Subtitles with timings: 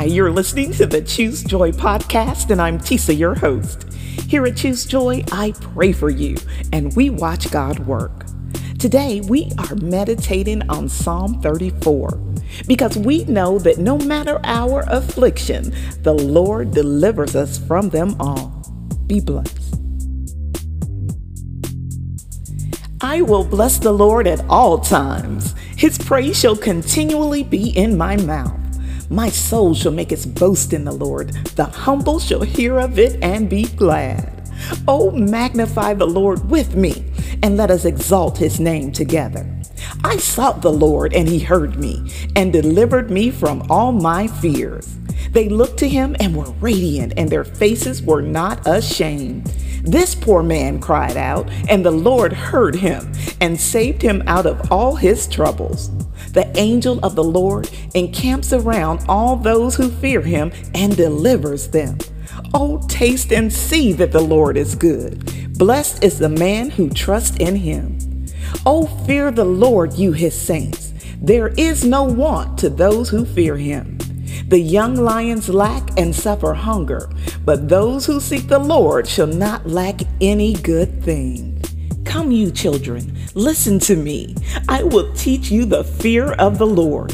[0.00, 3.92] Hi, you're listening to the Choose Joy podcast, and I'm Tisa, your host.
[3.92, 6.38] Here at Choose Joy, I pray for you,
[6.72, 8.24] and we watch God work.
[8.78, 12.18] Today, we are meditating on Psalm 34
[12.66, 18.64] because we know that no matter our affliction, the Lord delivers us from them all.
[19.06, 19.74] Be blessed.
[23.02, 25.54] I will bless the Lord at all times.
[25.76, 28.56] His praise shall continually be in my mouth.
[29.12, 31.32] My soul shall make its boast in the Lord.
[31.56, 34.48] The humble shall hear of it and be glad.
[34.86, 37.04] Oh, magnify the Lord with me,
[37.42, 39.44] and let us exalt his name together.
[40.04, 44.96] I sought the Lord, and he heard me, and delivered me from all my fears.
[45.32, 49.46] They looked to him and were radiant, and their faces were not ashamed.
[49.82, 54.70] This poor man cried out, and the Lord heard him and saved him out of
[54.70, 55.90] all his troubles.
[56.32, 61.98] The angel of the Lord encamps around all those who fear him and delivers them.
[62.54, 65.58] Oh, taste and see that the Lord is good.
[65.58, 68.26] Blessed is the man who trusts in him.
[68.64, 70.92] Oh, fear the Lord, you his saints.
[71.20, 73.98] There is no want to those who fear him.
[74.48, 77.10] The young lions lack and suffer hunger,
[77.44, 81.49] but those who seek the Lord shall not lack any good thing.
[82.10, 84.34] Come, you children, listen to me.
[84.68, 87.12] I will teach you the fear of the Lord.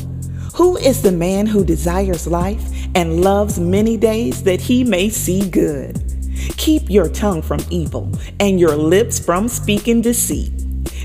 [0.54, 5.50] Who is the man who desires life and loves many days that he may see
[5.50, 6.02] good?
[6.56, 10.50] Keep your tongue from evil and your lips from speaking deceit.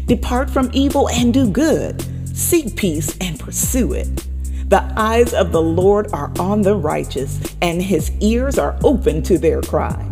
[0.06, 2.02] Depart from evil and do good.
[2.34, 4.26] Seek peace and pursue it.
[4.70, 9.38] The eyes of the Lord are on the righteous, and his ears are open to
[9.38, 10.11] their cry.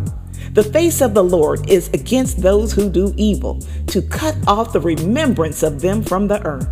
[0.52, 4.80] The face of the Lord is against those who do evil, to cut off the
[4.80, 6.68] remembrance of them from the earth.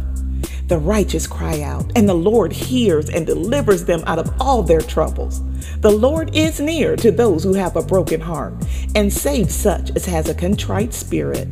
[0.66, 4.80] The righteous cry out, and the Lord hears and delivers them out of all their
[4.80, 5.42] troubles.
[5.76, 8.54] The Lord is near to those who have a broken heart,
[8.96, 11.46] and saves such as has a contrite spirit.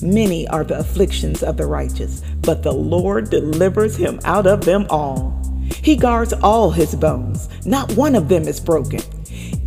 [0.00, 4.86] Many are the afflictions of the righteous, but the Lord delivers him out of them
[4.88, 5.38] all.
[5.82, 9.00] He guards all his bones, not one of them is broken.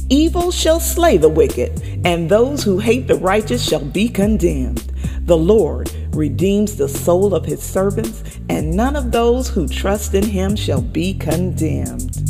[0.10, 4.92] Evil shall slay the wicked, and those who hate the righteous shall be condemned.
[5.26, 10.24] The Lord redeems the soul of his servants, and none of those who trust in
[10.24, 12.23] him shall be condemned.